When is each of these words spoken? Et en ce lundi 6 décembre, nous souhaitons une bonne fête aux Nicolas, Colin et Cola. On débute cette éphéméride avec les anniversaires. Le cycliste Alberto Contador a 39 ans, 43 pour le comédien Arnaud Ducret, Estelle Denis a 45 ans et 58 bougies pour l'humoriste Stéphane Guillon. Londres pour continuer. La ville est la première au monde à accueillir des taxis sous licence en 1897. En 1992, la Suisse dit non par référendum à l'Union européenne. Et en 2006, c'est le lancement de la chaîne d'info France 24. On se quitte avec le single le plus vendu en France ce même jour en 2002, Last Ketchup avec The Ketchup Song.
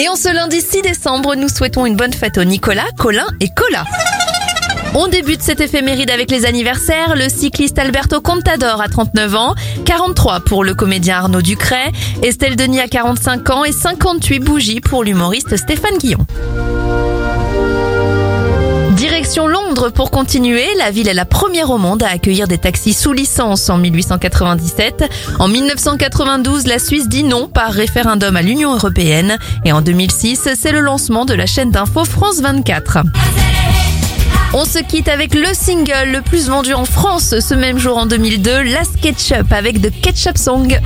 Et 0.00 0.08
en 0.08 0.14
ce 0.14 0.32
lundi 0.32 0.60
6 0.60 0.82
décembre, 0.82 1.34
nous 1.34 1.48
souhaitons 1.48 1.84
une 1.84 1.96
bonne 1.96 2.12
fête 2.12 2.38
aux 2.38 2.44
Nicolas, 2.44 2.86
Colin 2.96 3.26
et 3.40 3.48
Cola. 3.48 3.84
On 4.94 5.08
débute 5.08 5.42
cette 5.42 5.60
éphéméride 5.60 6.12
avec 6.12 6.30
les 6.30 6.46
anniversaires. 6.46 7.16
Le 7.16 7.28
cycliste 7.28 7.80
Alberto 7.80 8.20
Contador 8.20 8.80
a 8.80 8.88
39 8.88 9.34
ans, 9.34 9.54
43 9.86 10.40
pour 10.40 10.62
le 10.62 10.74
comédien 10.74 11.16
Arnaud 11.16 11.42
Ducret, 11.42 11.90
Estelle 12.22 12.54
Denis 12.54 12.78
a 12.80 12.86
45 12.86 13.50
ans 13.50 13.64
et 13.64 13.72
58 13.72 14.38
bougies 14.38 14.80
pour 14.80 15.02
l'humoriste 15.02 15.56
Stéphane 15.56 15.98
Guillon. 15.98 16.24
Londres 19.36 19.90
pour 19.90 20.10
continuer. 20.10 20.64
La 20.78 20.90
ville 20.90 21.06
est 21.06 21.14
la 21.14 21.26
première 21.26 21.70
au 21.70 21.76
monde 21.76 22.02
à 22.02 22.08
accueillir 22.08 22.48
des 22.48 22.56
taxis 22.56 22.94
sous 22.94 23.12
licence 23.12 23.68
en 23.68 23.76
1897. 23.76 25.04
En 25.38 25.48
1992, 25.48 26.66
la 26.66 26.78
Suisse 26.78 27.08
dit 27.08 27.24
non 27.24 27.46
par 27.46 27.70
référendum 27.70 28.36
à 28.36 28.42
l'Union 28.42 28.74
européenne. 28.74 29.38
Et 29.66 29.72
en 29.72 29.82
2006, 29.82 30.48
c'est 30.58 30.72
le 30.72 30.80
lancement 30.80 31.26
de 31.26 31.34
la 31.34 31.46
chaîne 31.46 31.70
d'info 31.70 32.04
France 32.04 32.40
24. 32.40 33.00
On 34.54 34.64
se 34.64 34.78
quitte 34.78 35.08
avec 35.08 35.34
le 35.34 35.52
single 35.52 36.10
le 36.10 36.22
plus 36.22 36.48
vendu 36.48 36.72
en 36.72 36.86
France 36.86 37.34
ce 37.38 37.54
même 37.54 37.78
jour 37.78 37.98
en 37.98 38.06
2002, 38.06 38.62
Last 38.62 38.98
Ketchup 39.00 39.52
avec 39.52 39.82
The 39.82 39.90
Ketchup 40.00 40.38
Song. 40.38 40.80